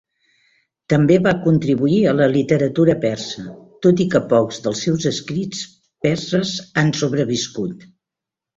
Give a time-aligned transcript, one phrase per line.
[0.93, 3.45] També va contribuir a la literatura persa,
[3.87, 5.63] tot i que pocs dels seus escrits
[6.09, 7.89] perses han sobreviscut.